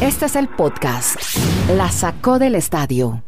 [0.00, 1.16] Este es el podcast.
[1.76, 3.22] La sacó del estadio.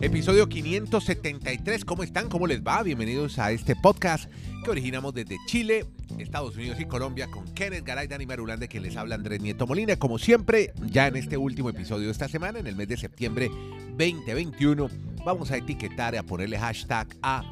[0.00, 1.84] Episodio 573.
[1.84, 2.28] ¿Cómo están?
[2.28, 2.82] ¿Cómo les va?
[2.82, 4.30] Bienvenidos a este podcast
[4.64, 5.86] que originamos desde Chile,
[6.18, 9.96] Estados Unidos y Colombia con Kenneth Garay, Dani Marulanda, que les habla Andrés Nieto Molina.
[9.96, 13.50] Como siempre, ya en este último episodio de esta semana, en el mes de septiembre
[13.96, 14.88] 2021,
[15.24, 17.42] vamos a etiquetar y a ponerle hashtag a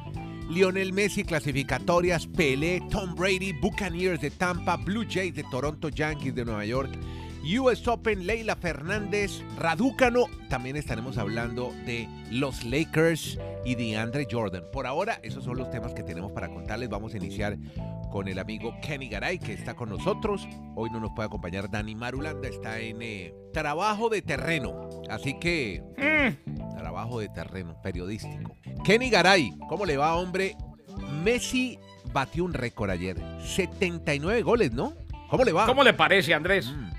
[0.49, 6.45] Lionel Messi, clasificatorias, Pelé, Tom Brady, Buccaneers de Tampa, Blue Jays de Toronto, Yankees de
[6.45, 6.97] Nueva York.
[7.59, 10.25] US Open, Leila Fernández, Raducano.
[10.49, 14.63] También estaremos hablando de los Lakers y de Andre Jordan.
[14.71, 16.89] Por ahora, esos son los temas que tenemos para contarles.
[16.89, 17.57] Vamos a iniciar
[18.17, 20.47] con el amigo Kenny Garay, que está con nosotros.
[20.73, 24.89] Hoy no nos puede acompañar Dani Marulanda, está en eh, trabajo de terreno.
[25.07, 25.83] Así que,
[26.75, 28.57] trabajo de terreno, periodístico.
[28.83, 30.55] Kenny Garay, ¿cómo le va, hombre?
[31.23, 31.77] Messi
[32.11, 33.17] batió un récord ayer.
[33.39, 34.95] 79 goles, ¿no?
[35.29, 35.67] ¿Cómo le va?
[35.67, 36.73] ¿Cómo le parece, Andrés?
[36.73, 36.96] Mm.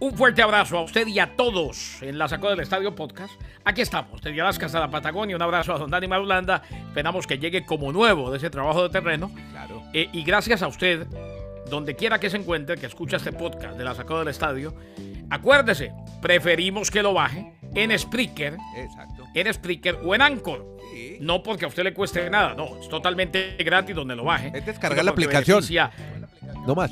[0.00, 3.34] Un fuerte abrazo a usted y a todos en la Sacó del Estadio Podcast.
[3.66, 5.36] Aquí estamos, desde Alaska hasta la Patagonia.
[5.36, 6.62] Un abrazo a don Dani Marulanda.
[6.70, 9.30] Esperamos que llegue como nuevo de ese trabajo de terreno.
[9.50, 9.82] Claro.
[9.92, 11.06] Eh, y gracias a usted,
[11.68, 14.74] donde quiera que se encuentre, que escucha este podcast de la Sacó del Estadio,
[15.28, 19.24] acuérdese, preferimos que lo baje en Spreaker, Exacto.
[19.34, 20.78] en Spreaker o en Anchor.
[20.94, 21.18] Sí.
[21.20, 24.50] No porque a usted le cueste nada, no, es totalmente gratis donde lo baje.
[24.54, 25.62] Es descargar la aplicación.
[26.66, 26.90] No más.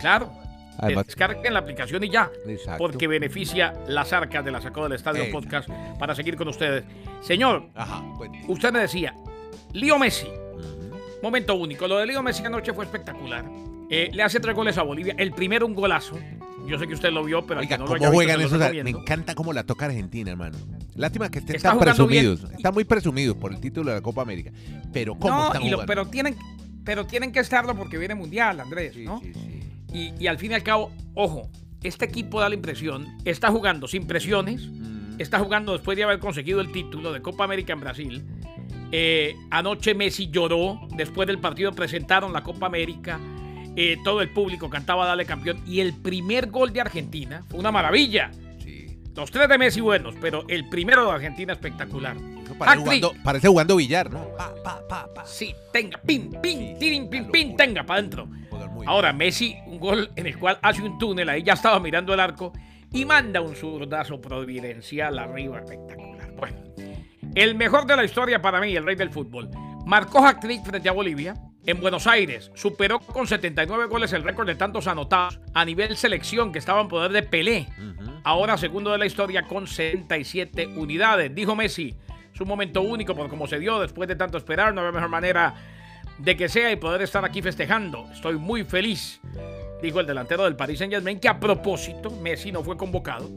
[0.00, 0.43] Claro.
[0.78, 2.30] Además- Descarguen la aplicación y ya.
[2.46, 2.78] Exacto.
[2.78, 5.40] Porque beneficia las arcas de la Sacó del Estadio Exacto.
[5.40, 6.84] Podcast para seguir con ustedes.
[7.22, 8.02] Señor, Ajá.
[8.48, 9.14] usted me decía,
[9.72, 10.26] Lío Messi,
[11.22, 11.86] momento único.
[11.88, 13.44] Lo de Lío Messi anoche fue espectacular.
[13.90, 15.14] Eh, le hace tres goles a Bolivia.
[15.18, 16.18] El primero un golazo.
[16.66, 18.46] Yo sé que usted lo vio, pero Oiga, no lo ¿cómo haya visto, juegan lo
[18.46, 18.84] esos?
[18.84, 20.56] Me encanta cómo la toca Argentina, hermano.
[20.96, 21.84] Lástima que estén Está tan bien.
[21.94, 22.44] presumidos.
[22.52, 24.50] Están muy presumidos por el título de la Copa América.
[24.92, 26.36] Pero ¿cómo No, están y lo- pero tienen,
[26.82, 29.20] pero tienen que estarlo porque viene mundial, Andrés, Sí, ¿no?
[29.20, 29.53] sí, sí.
[29.94, 31.48] Y, y al fin y al cabo, ojo,
[31.82, 35.20] este equipo da la impresión, está jugando sin presiones, Mm.
[35.20, 38.24] está jugando después de haber conseguido el título de Copa América en Brasil.
[38.90, 43.18] Eh, anoche Messi lloró, después del partido presentaron la Copa América,
[43.76, 47.70] eh, todo el público cantaba Dale campeón y el primer gol de Argentina fue una
[47.72, 48.30] maravilla.
[48.62, 48.98] Sí.
[49.16, 52.16] Los tres de Messi buenos, pero el primero de Argentina espectacular.
[52.58, 54.28] Parece, jugando, parece jugando billar, ¿no?
[54.36, 55.26] Pa, pa, pa, pa.
[55.26, 58.28] Sí, tenga, pin, pin, tirin, pin, pin, tenga, para adentro.
[58.84, 62.12] Muy Ahora, Messi, un gol en el cual hace un túnel, ahí ya estaba mirando
[62.12, 62.52] el arco
[62.92, 66.30] y manda un zurdazo providencial arriba, espectacular.
[66.32, 66.56] Bueno,
[67.34, 69.50] el mejor de la historia para mí, el rey del fútbol.
[69.84, 71.34] Marcó hat-trick frente a Bolivia.
[71.66, 76.52] En Buenos Aires superó con 79 goles el récord de tantos anotados a nivel selección
[76.52, 77.66] que estaba en poder de Pelé.
[78.22, 81.34] Ahora segundo de la historia con 77 unidades.
[81.34, 81.96] Dijo Messi,
[82.32, 84.74] es un momento único por cómo se dio después de tanto esperar.
[84.74, 85.54] No había mejor manera
[86.18, 88.06] de que sea y poder estar aquí festejando.
[88.12, 89.20] Estoy muy feliz,
[89.82, 93.30] dijo el delantero del Paris Saint Germain, que a propósito, Messi no fue convocado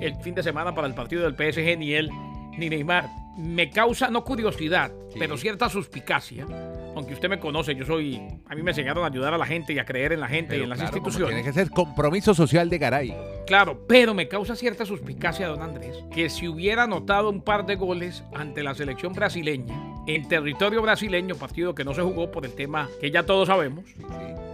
[0.00, 2.10] el fin de semana para el partido del PSG, ni él
[2.58, 3.08] ni Neymar.
[3.38, 5.18] Me causa no curiosidad, Sí.
[5.18, 6.46] pero cierta suspicacia.
[6.94, 8.18] Aunque usted me conoce, yo soy.
[8.48, 10.56] A mí me enseñaron a ayudar a la gente y a creer en la gente
[10.56, 11.34] y en las claro, instituciones.
[11.34, 13.14] Tiene que ser compromiso social de Garay.
[13.46, 17.76] Claro, pero me causa cierta suspicacia, don Andrés, que si hubiera anotado un par de
[17.76, 19.74] goles ante la selección brasileña,
[20.06, 23.84] en territorio brasileño, partido que no se jugó por el tema que ya todos sabemos,
[23.86, 24.02] Sí.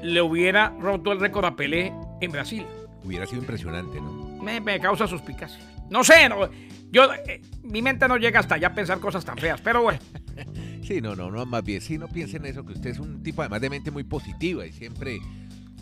[0.02, 2.64] le hubiera roto el récord a Pelé en Brasil.
[3.04, 4.12] Hubiera sido impresionante, ¿no?
[4.42, 5.58] Me, me causa suspicacia.
[5.90, 6.48] No sé, no,
[6.90, 9.98] yo, eh, mi mente no llega hasta allá a pensar cosas tan feas, pero bueno.
[10.82, 13.40] Sí, no, no, no, más bien, sí, no piensen eso, que usted es un tipo
[13.40, 15.20] además de mente muy positiva y siempre,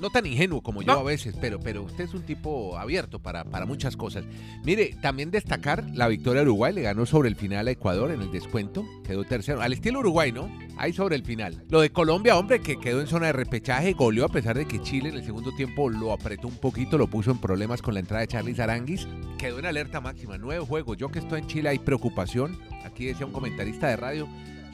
[0.01, 1.01] no tan ingenuo como yo No.
[1.01, 4.25] a veces, pero, pero usted es un tipo abierto para, para muchas cosas.
[4.65, 8.23] Mire, también destacar la victoria de Uruguay, le ganó sobre el final a Ecuador en
[8.23, 10.51] el descuento, quedó tercero, al estilo Uruguay, ¿no?
[10.77, 11.63] Ahí sobre el final.
[11.69, 14.81] Lo de Colombia, hombre, que quedó en zona de repechaje, goleó a pesar de que
[14.81, 18.01] Chile en el segundo tiempo lo apretó un poquito, lo puso en problemas con la
[18.01, 19.07] entrada de Charlie Aranguis,
[19.39, 23.27] quedó en alerta máxima, nueve juegos, yo que estoy en Chile hay preocupación, aquí decía
[23.27, 24.29] un comentarista de radio,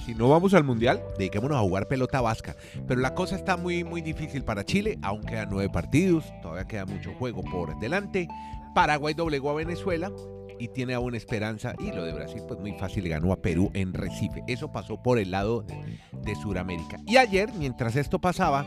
[0.04, 2.56] si no vamos al mundial, dediquémonos a jugar pelota vasca.
[2.86, 4.98] Pero la cosa está muy, muy difícil para Chile.
[5.02, 8.28] Aún quedan nueve partidos, todavía queda mucho juego por delante.
[8.74, 10.12] Paraguay doblegó a Venezuela
[10.58, 11.74] y tiene aún esperanza.
[11.78, 14.42] Y lo de Brasil, pues muy fácil, ganó a Perú en Recife.
[14.46, 16.98] Eso pasó por el lado de, de Sudamérica.
[17.06, 18.66] Y ayer, mientras esto pasaba,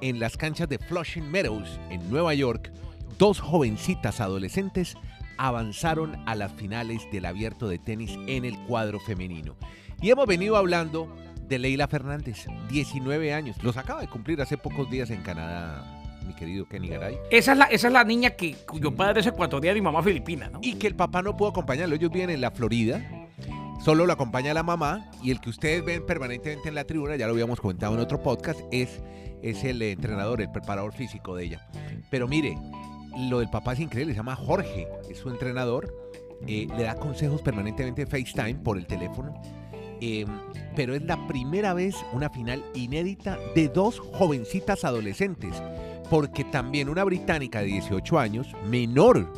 [0.00, 2.72] en las canchas de Flushing Meadows, en Nueva York,
[3.18, 4.96] dos jovencitas adolescentes
[5.38, 9.56] avanzaron a las finales del abierto de tenis en el cuadro femenino.
[10.00, 11.14] Y hemos venido hablando
[11.48, 13.56] de Leila Fernández, 19 años.
[13.62, 15.84] Los acaba de cumplir hace pocos días en Canadá,
[16.26, 17.16] mi querido Kenny Garay.
[17.30, 20.48] Esa es la, esa es la niña que, cuyo padre es ecuatoriano y mamá filipina,
[20.50, 20.60] ¿no?
[20.62, 21.94] Y que el papá no pudo acompañarlo.
[21.94, 23.00] Ellos viven en la Florida.
[23.84, 25.10] Solo lo acompaña la mamá.
[25.22, 28.22] Y el que ustedes ven permanentemente en la tribuna, ya lo habíamos comentado en otro
[28.22, 29.00] podcast, es
[29.42, 31.66] es el entrenador, el preparador físico de ella.
[32.10, 32.56] Pero mire,
[33.30, 35.94] lo del papá es increíble, se llama Jorge, es su entrenador,
[36.46, 39.40] eh, le da consejos permanentemente FaceTime por el teléfono.
[40.00, 40.26] Eh,
[40.76, 45.54] pero es la primera vez una final inédita de dos jovencitas adolescentes,
[46.10, 49.32] porque también una británica de 18 años, menor,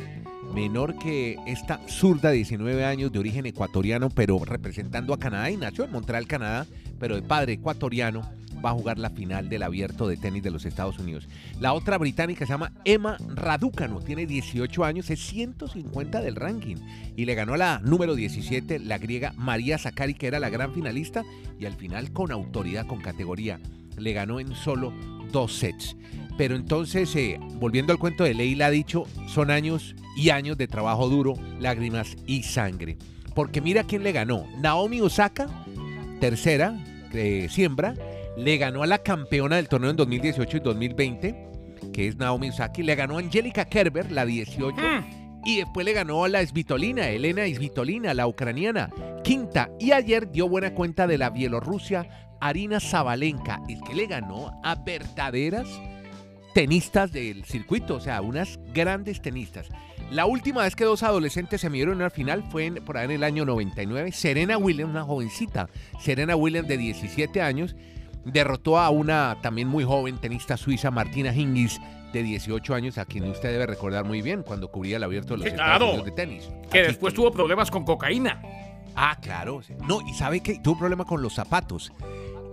[0.53, 5.57] menor que esta zurda de 19 años de origen ecuatoriano, pero representando a Canadá y
[5.57, 6.67] nació en Montreal, Canadá,
[6.99, 8.21] pero de padre ecuatoriano,
[8.63, 11.27] va a jugar la final del abierto de tenis de los Estados Unidos.
[11.59, 16.77] La otra británica se llama Emma Raducanu, tiene 18 años, es 150 del ranking
[17.15, 20.73] y le ganó a la número 17, la griega María Zakari, que era la gran
[20.73, 21.23] finalista
[21.59, 23.59] y al final con autoridad, con categoría,
[23.97, 24.93] le ganó en solo
[25.31, 25.95] dos sets.
[26.37, 30.67] Pero entonces, eh, volviendo al cuento de Leila, ha dicho, son años y años de
[30.67, 32.97] trabajo duro, lágrimas y sangre.
[33.35, 34.45] Porque mira quién le ganó.
[34.59, 35.47] Naomi Osaka,
[36.19, 36.77] tercera,
[37.13, 37.95] eh, siembra,
[38.37, 41.47] le ganó a la campeona del torneo en 2018 y 2020,
[41.93, 44.77] que es Naomi Osaka, y le ganó a Angélica Kerber, la 18,
[45.45, 48.89] y después le ganó a la Svitolina, Elena Svitolina, la ucraniana,
[49.23, 52.07] quinta, y ayer dio buena cuenta de la Bielorrusia,
[52.39, 55.67] Arina Zabalenka, el que le ganó a verdaderas
[56.53, 59.67] tenistas del circuito, o sea, unas grandes tenistas.
[60.11, 63.05] La última vez que dos adolescentes se midieron en una final fue en- por ahí
[63.05, 64.11] en el año 99.
[64.11, 65.69] Serena Williams, una jovencita,
[66.01, 67.75] Serena Williams de 17 años,
[68.25, 71.79] derrotó a una también muy joven tenista suiza, Martina Hingis,
[72.13, 75.37] de 18 años, a quien usted debe recordar muy bien cuando cubría el abierto de
[75.39, 75.85] los Estados claro.
[75.87, 76.49] Unidos de tenis.
[76.69, 78.41] Que Aquí después tuvo problemas con cocaína.
[78.95, 79.61] Ah, claro.
[79.87, 81.93] No, y sabe que tuvo un problema con los zapatos.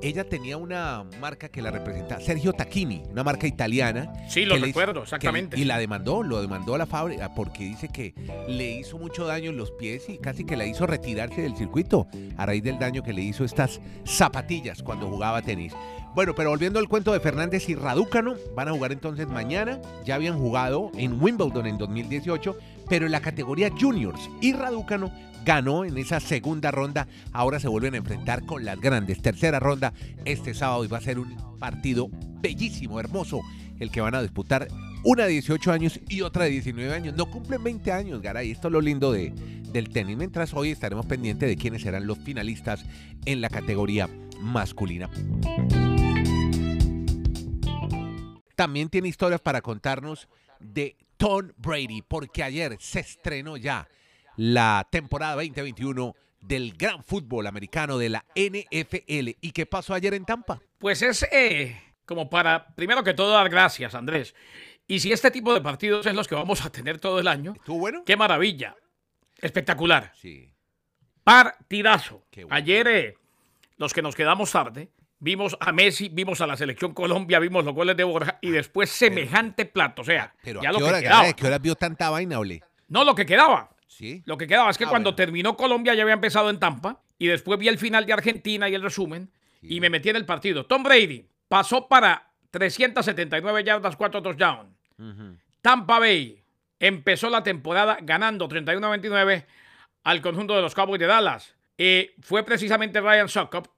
[0.01, 4.13] Ella tenía una marca que la representaba, Sergio Tacchini, una marca italiana.
[4.29, 5.59] Sí, lo hizo- recuerdo, que- exactamente.
[5.59, 8.15] y la demandó, lo demandó a la fábrica porque dice que
[8.47, 12.07] le hizo mucho daño en los pies y casi que la hizo retirarse del circuito
[12.37, 15.73] a raíz del daño que le hizo estas zapatillas cuando jugaba tenis.
[16.19, 19.81] Bueno, pero volviendo al cuento de Fernández y Radúcano, van a jugar entonces mañana.
[20.05, 24.29] Ya habían jugado en Wimbledon en 2018, pero en la categoría juniors.
[24.41, 25.13] Y Radúcano
[25.45, 27.07] ganó en esa segunda ronda.
[27.31, 29.23] Ahora se vuelven a enfrentar con las grandes.
[29.23, 29.93] Tercera ronda
[30.25, 32.09] este sábado y va a ser un partido
[32.41, 33.41] bellísimo, hermoso,
[33.79, 34.67] el que van a disputar
[35.05, 37.15] una de 18 años y otra de 19 años.
[37.15, 38.51] No cumplen 20 años, Garay.
[38.51, 39.33] Esto es lo lindo de,
[39.71, 40.17] del tenis.
[40.17, 42.85] Mientras hoy estaremos pendientes de quiénes serán los finalistas
[43.25, 44.09] en la categoría
[44.41, 45.09] masculina.
[48.59, 50.27] También tiene historias para contarnos
[50.59, 53.87] de Tom Brady, porque ayer se estrenó ya
[54.35, 59.37] la temporada 2021 del gran fútbol americano de la NFL.
[59.41, 60.61] ¿Y qué pasó ayer en Tampa?
[60.79, 64.35] Pues es eh, como para, primero que todo, dar gracias, Andrés.
[64.89, 67.53] Y si este tipo de partidos es los que vamos a tener todo el año,
[67.53, 68.03] ¿Estuvo bueno?
[68.05, 68.75] qué maravilla.
[69.41, 70.11] Espectacular.
[70.17, 70.53] Sí.
[71.23, 72.25] Partidazo.
[72.29, 72.57] Qué bueno.
[72.57, 73.15] Ayer, eh,
[73.77, 74.91] los que nos quedamos tarde,
[75.21, 78.91] vimos a Messi, vimos a la selección Colombia, vimos los goles de Borja y después
[78.91, 80.03] semejante plato.
[80.03, 81.33] O sea, Pero ya ¿a lo qué que hora, quedaba.
[81.33, 82.63] Qué hora vio tanta vaina, ole?
[82.89, 83.71] No, lo que quedaba.
[83.87, 84.23] Sí.
[84.27, 85.17] Lo que quedaba es que Ah, cuando bueno.
[85.17, 88.75] terminó Colombia ya había empezado en Tampa y después vi el final de Argentina y
[88.75, 89.31] el resumen
[89.61, 89.75] Sí.
[89.77, 90.67] y me metí en el partido.
[90.67, 94.71] Tom Brady pasó para 379 yardas, 4 touchdowns.
[94.99, 95.37] Ujú.
[95.61, 96.41] Tampa Bay
[96.79, 99.47] empezó la temporada ganando 31-29
[100.05, 101.55] al conjunto de los Cowboys de Dallas.
[101.77, 103.69] Eh, fue precisamente Ryan Suckup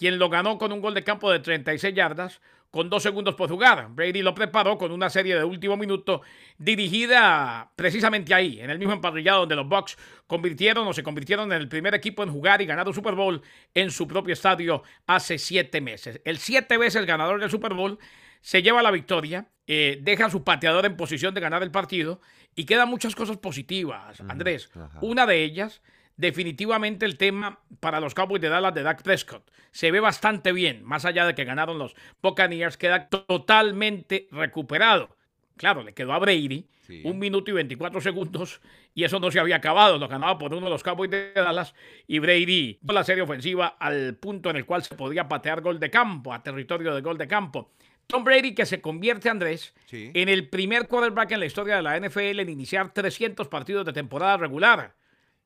[0.00, 3.50] quien lo ganó con un gol de campo de 36 yardas con dos segundos por
[3.50, 3.88] jugar.
[3.90, 6.22] Brady lo preparó con una serie de último minuto
[6.56, 11.60] dirigida precisamente ahí, en el mismo emparrillado donde los Bucks convirtieron o se convirtieron en
[11.60, 13.42] el primer equipo en jugar y ganar un Super Bowl
[13.74, 16.22] en su propio estadio hace siete meses.
[16.24, 17.98] El siete veces ganador del Super Bowl
[18.40, 22.22] se lleva la victoria, eh, deja a su pateador en posición de ganar el partido
[22.56, 24.70] y quedan muchas cosas positivas, Andrés.
[24.74, 24.98] ajá.
[25.02, 25.82] Una de ellas,
[26.20, 29.50] definitivamente el tema para los Cowboys de Dallas de Dak Prescott.
[29.70, 35.16] Se ve bastante bien, más allá de que ganaron los Buccaneers, queda totalmente recuperado.
[35.56, 37.02] Claro, le quedó a Brady Sí.
[37.04, 38.60] un minuto y 24 segundos
[38.94, 39.96] y eso no se había acabado.
[39.98, 41.74] Lo ganaba por uno de los Cowboys de Dallas
[42.08, 45.78] y Brady dio la serie ofensiva al punto en el cual se podía patear gol
[45.78, 47.70] de campo, a territorio de gol de campo.
[48.08, 50.10] Tom Brady que se convierte, Andrés, Sí.
[50.14, 53.92] en el primer quarterback en la historia de la NFL en iniciar 300 partidos de
[53.92, 54.94] temporada regular.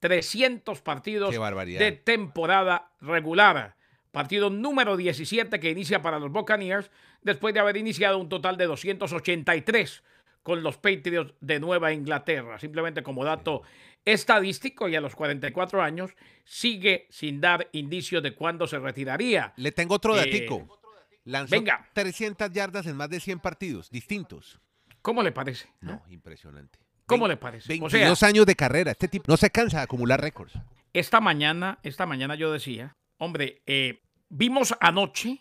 [0.05, 1.35] 300 partidos
[1.65, 3.75] de temporada regular.
[4.13, 6.91] Partido número 17 que inicia para los Buccaneers
[7.23, 10.03] después de haber iniciado un total de 283
[10.43, 12.59] con los Patriots de Nueva Inglaterra.
[12.59, 13.63] Simplemente como dato
[14.05, 16.11] estadístico y a los 44 años
[16.45, 19.55] sigue sin dar indicios de cuándo se retiraría.
[19.57, 20.81] Le tengo otro Eh, datico.
[21.25, 21.89] Lanzó venga.
[21.95, 24.61] 300 yardas en más de 100 partidos distintos.
[25.01, 25.71] ¿Cómo le parece?
[25.81, 26.84] No, impresionante.
[27.07, 27.75] ¿Cómo le parece?
[27.75, 28.91] O 22 sea, años de carrera.
[28.93, 30.53] Este tipo no se cansa de acumular récords.
[30.93, 35.39] esta mañana, esta mañana yo decía, hombre, eh, vimos anoche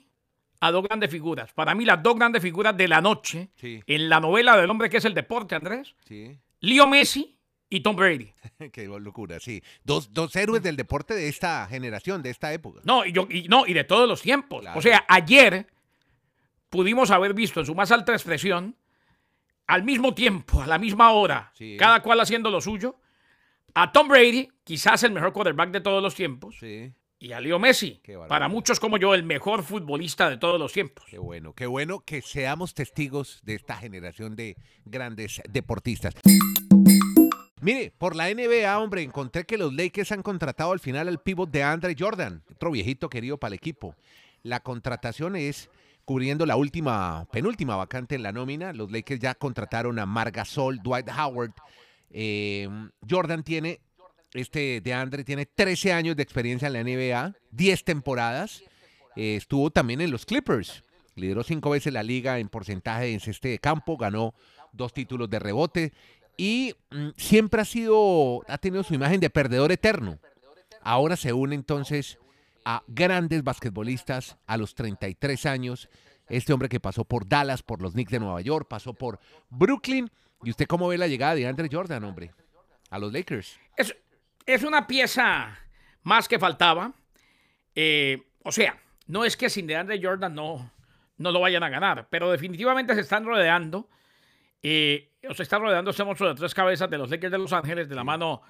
[0.60, 1.52] a dos grandes figuras.
[1.54, 3.82] Para mí, las dos grandes figuras de la noche Sí.
[3.86, 5.96] en la novela del hombre que es el deporte, Andrés.
[6.06, 6.38] Sí.
[6.62, 7.38] Leo Messi
[7.70, 8.32] y Tom Brady.
[8.72, 9.62] Qué locura, sí.
[9.84, 12.80] Dos, dos héroes del deporte de esta generación, de esta época.
[12.86, 14.62] No, y, yo, y, no, y de todos los tiempos.
[14.62, 14.80] Claro.
[14.80, 15.68] O sea, ayer
[16.70, 18.76] pudimos haber visto en su más alta expresión,
[19.68, 21.78] al mismo tiempo, a la misma hora, Sí.
[21.78, 22.98] cada cual haciendo lo suyo,
[23.74, 26.94] a Tom Brady, quizás el mejor quarterback de todos los tiempos, Sí.
[27.20, 31.06] y a Leo Messi, para muchos como yo, el mejor futbolista de todos los tiempos.
[31.10, 36.14] Qué bueno, qué bueno que seamos testigos de esta generación de grandes deportistas.
[37.62, 41.50] Mire, por la NBA, hombre, encontré que los Lakers han contratado al final al pivot
[41.50, 43.96] de Andre Jordan, otro viejito querido para el equipo.
[44.42, 45.70] La contratación es
[46.06, 48.74] cubriendo la última, penúltima vacante en la nómina.
[48.74, 51.54] Los Lakers ya contrataron a Margasol, Dwight Howard.
[52.10, 52.68] Eh,
[53.10, 53.80] Jordan tiene,
[54.34, 58.64] este de Andre tiene 13 años de experiencia en la NBA, 10 temporadas.
[59.16, 60.84] Eh, estuvo también en los Clippers.
[61.16, 64.34] Lideró cinco veces la liga en porcentaje en ceste de campo, ganó
[64.72, 65.94] dos títulos de rebote
[66.38, 70.18] y mm, siempre ha sido, ha tenido su imagen de perdedor eterno.
[70.82, 72.18] Ahora se une entonces
[72.66, 75.90] a grandes basquetbolistas a los 33 años.
[76.28, 80.10] Este hombre que pasó por Dallas, por los Knicks de Nueva York, pasó por Brooklyn.
[80.44, 82.32] ¿Y usted cómo ve la llegada de Andre Jordan, hombre?
[82.90, 83.60] A los Lakers.
[83.78, 83.96] Es,
[84.46, 85.58] es una pieza
[86.04, 86.94] más que faltaba.
[87.76, 88.78] Eh, o sea,
[89.08, 90.72] no es que sin DeAndre Jordan no,
[91.18, 93.90] no lo vayan a ganar, pero definitivamente se están rodeando.
[94.62, 97.54] eh, o se está rodeando ese monstruo de tres cabezas de los Lakers de Los
[97.54, 98.42] Ángeles de la mano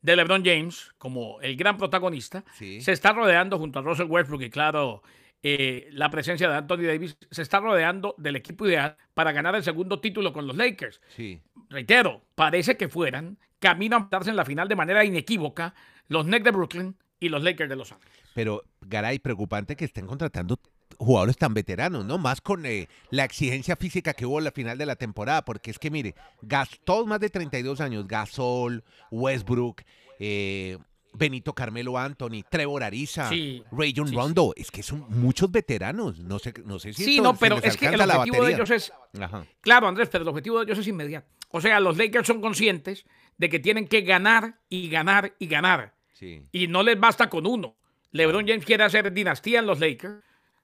[0.00, 2.44] de LeBron James como el gran protagonista.
[2.54, 2.80] Sí.
[2.80, 5.02] Se está rodeando junto a Russell Westbrook y claro,
[5.42, 7.16] eh, la presencia de Anthony Davis.
[7.30, 11.40] Se está rodeando del equipo ideal para ganar el segundo título con los Lakers Sí.
[11.68, 15.74] reitero, parece que fueran camino a darse en la final de manera inequívoca
[16.08, 18.16] los Knicks de Brooklyn y los Lakers de Los Ángeles.
[18.34, 20.60] Pero, Garay, preocupante que estén contratando
[20.98, 22.18] jugadores tan veteranos, ¿no?
[22.18, 25.70] Más con eh, la exigencia física que hubo en la final de la temporada, porque
[25.70, 26.14] es que, mire,
[26.84, 29.82] todos más de 32 años, Gasol, Westbrook,
[30.18, 30.76] eh,
[31.14, 36.38] Benito Carmelo Anthony, Trevor Ariza, Sí, Rayon sí, Rondo, es que son muchos veteranos, no
[36.38, 39.46] sé, no sé si Sí, no, pero es que el objetivo de ellos es, Ajá.
[39.60, 41.28] claro, Andrés, pero el objetivo de ellos es inmediato.
[41.50, 43.06] O sea, los Lakers son conscientes
[43.38, 45.94] de que tienen que ganar y ganar y ganar.
[46.52, 47.76] Y no les basta con uno.
[48.10, 50.22] LeBron James quiere hacer dinastía en los Lakers.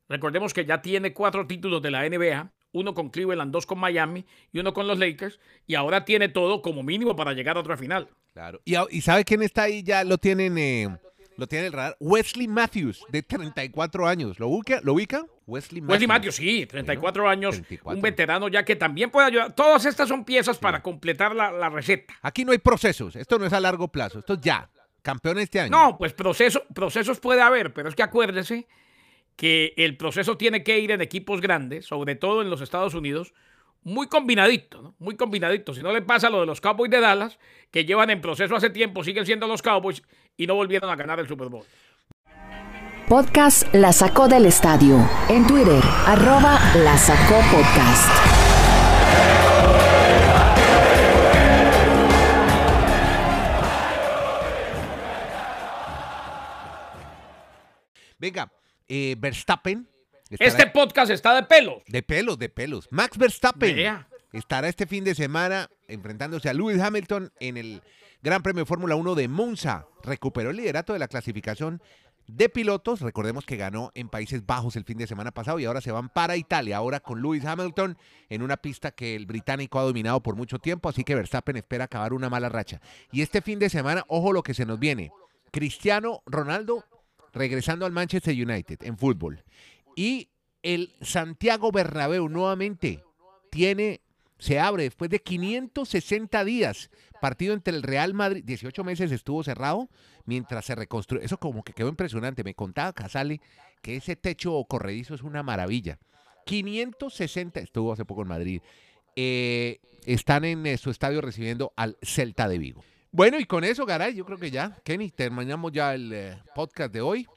[0.09, 4.25] Recordemos que ya tiene cuatro títulos de la NBA, uno con Cleveland, dos con Miami
[4.53, 7.77] y uno con los Lakers, y ahora tiene todo como mínimo para llegar a otra
[7.77, 8.09] final.
[8.33, 8.61] Claro.
[8.65, 9.83] ¿Y, y sabe quién está ahí?
[9.83, 10.89] Ya lo tienen, eh,
[11.37, 11.97] lo tiene el radar.
[12.01, 14.39] Wesley Matthews, de 34 años.
[14.39, 14.81] ¿Lo ubica?
[14.83, 15.25] ¿Lo ubica?
[15.47, 15.93] Wesley Matthews.
[15.93, 17.97] Wesley Matthews, sí, 34 años, 34.
[17.97, 19.55] un veterano ya que también puede ayudar.
[19.55, 22.15] Todas estas son piezas para completar la, la receta.
[22.23, 23.17] Aquí no hay procesos.
[23.17, 24.19] Esto no es a largo plazo.
[24.19, 24.69] Esto es ya.
[25.03, 25.71] Campeón este año.
[25.71, 28.67] No, pues proceso, procesos puede haber, pero es que acuérdese
[29.37, 33.35] que el proceso tiene que ir en equipos grandes, sobre todo en los Estados Unidos,
[33.83, 34.95] muy combinadito, ¿no?
[34.99, 35.75] Muy combinadito.
[35.75, 37.39] Si no le pasa lo de los Cowboys de Dallas,
[37.71, 40.03] que llevan en proceso hace tiempo, siguen siendo los Cowboys
[40.37, 41.65] y no volvieron a ganar el Super Bowl.
[43.09, 44.97] Podcast La Sacó del Estadio.
[45.29, 48.09] En Twitter, arroba La Sacó Podcast.
[58.19, 58.51] Venga,
[58.89, 59.89] eh, Verstappen.
[60.31, 61.83] Este podcast está de pelos.
[61.87, 62.89] De pelos, de pelos.
[62.91, 64.09] Max Verstappen Vea.
[64.33, 67.83] estará este fin de semana enfrentándose a Lewis Hamilton en el
[68.23, 69.87] Gran Premio de Fórmula 1 de Monza.
[70.03, 71.83] Recuperó el liderato de la clasificación
[72.27, 73.01] de pilotos.
[73.01, 76.09] Recordemos que ganó en Países Bajos el fin de semana pasado y ahora se van
[76.09, 76.79] para Italia.
[76.79, 77.99] Ahora con Lewis Hamilton
[78.29, 80.89] en una pista que el británico ha dominado por mucho tiempo.
[80.89, 82.81] Así que Verstappen espera acabar una mala racha.
[83.13, 85.13] Y este fin de semana, ojo lo que se nos viene.
[85.53, 86.85] Cristiano Ronaldo
[87.35, 89.43] regresando al Manchester United en fútbol.
[89.97, 90.31] Y
[90.63, 93.03] el Santiago Bernabéu nuevamente
[93.51, 94.01] tiene,
[94.39, 96.91] se abre después de 560 días.
[97.21, 99.89] Partido entre el Real Madrid, 18 meses estuvo cerrado
[100.25, 101.25] mientras se reconstruye.
[101.25, 102.45] Eso como que quedó impresionante.
[102.45, 103.41] Me contaba Casale
[103.83, 105.99] que ese techo corredizo es una maravilla.
[106.47, 108.61] 560, estuvo hace poco en Madrid.
[109.17, 112.85] eh, están en eh, su estadio recibiendo al Celta de Vigo.
[113.15, 116.93] Bueno, y con eso, Garay, yo creo que ya, Kenny, terminamos ya el eh, podcast
[116.93, 117.29] de hoy.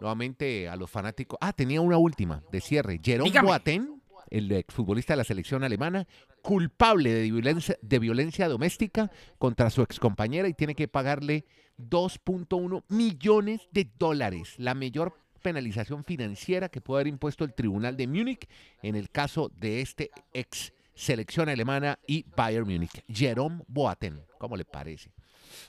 [0.00, 1.36] Nuevamente a los fanáticos.
[1.42, 3.00] Ah, tenía una última de cierre.
[3.02, 3.48] Jerome Dígame.
[3.48, 4.00] Boateng,
[4.30, 6.06] el exfutbolista de la selección alemana,
[6.40, 11.46] culpable de violencia, de violencia doméstica contra su excompañera y tiene que pagarle
[11.78, 18.06] 2.1 millones de dólares, la mayor penalización financiera que puede haber impuesto el Tribunal de
[18.06, 18.48] Múnich
[18.82, 23.02] en el caso de este ex selección alemana y Bayern Múnich.
[23.08, 25.10] Jerome Boateng, ¿cómo le parece?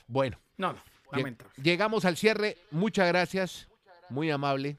[0.06, 0.78] Bueno, No, no.
[1.62, 2.56] Llegamos al cierre.
[2.70, 3.68] Muchas gracias.
[4.10, 4.76] Muy amable.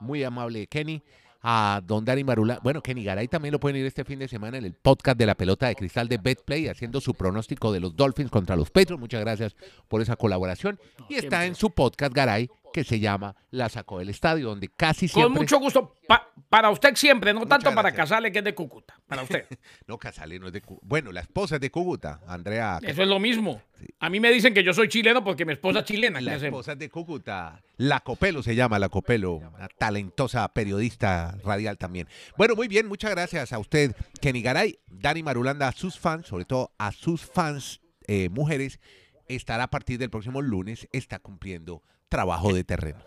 [0.00, 1.02] Muy amable, Kenny.
[1.44, 2.60] a Don Dani Marula.
[2.62, 5.26] Bueno, Kenny Garay también lo pueden ir este fin de semana en el podcast de
[5.26, 9.00] la pelota de cristal de Betplay, haciendo su pronóstico de los Dolphins contra los Patriots.
[9.00, 9.56] Muchas gracias
[9.88, 10.78] por esa colaboración.
[11.08, 15.08] Y está en su podcast Garay, que se llama La Sacó del Estadio, donde casi
[15.08, 15.32] siempre...
[15.34, 17.92] Con mucho gusto, pa- para usted siempre, no Muchas tanto para.
[17.92, 19.46] Casale, que es de Cúcuta, para usted.
[19.86, 20.86] No, Casale no es de Cúcuta.
[20.86, 22.78] Bueno, la esposa es de Cúcuta, Andrea.
[22.82, 23.62] Eso es lo mismo.
[23.98, 26.18] A mí me dicen que yo soy chileno porque mi esposa es chilena.
[26.18, 27.62] ¿qué La esposa es de Cúcuta.
[27.78, 32.06] La Copelo se llama, La Copelo, una talentosa periodista radial también.
[32.36, 36.44] Bueno, muy bien, muchas gracias a usted, Kenny Garay, Dani Marulanda, a sus fans, sobre
[36.44, 38.78] todo a sus fans eh, mujeres,
[39.26, 43.00] estará a partir del próximo lunes, está cumpliendo trabajo de terreno.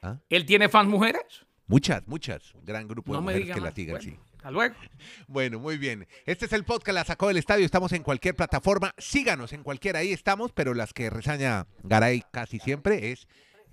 [0.00, 0.18] ¿Ah?
[0.30, 1.45] ¿Él tiene fans mujeres?
[1.66, 2.54] Muchas, muchas.
[2.54, 4.18] Un gran grupo de mujeres que latigan, bueno, sí.
[4.36, 4.74] Hasta luego.
[5.28, 6.06] Bueno, muy bien.
[6.24, 7.64] Este es el podcast, la sacó del estadio.
[7.64, 8.94] Estamos en cualquier plataforma.
[8.96, 13.26] Síganos en cualquiera, ahí estamos, pero las que resaña Garay casi siempre es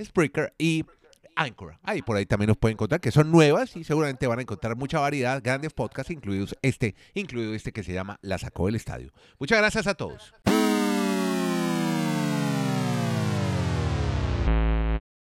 [0.03, 0.85] Spreaker y
[1.35, 1.77] Anchor.
[1.83, 4.75] Ahí por ahí también nos pueden encontrar, que son nuevas y seguramente van a encontrar
[4.75, 9.11] mucha variedad, grandes podcasts, incluidos este, incluido este que se llama La sacó del estadio.
[9.39, 10.33] Muchas gracias a todos.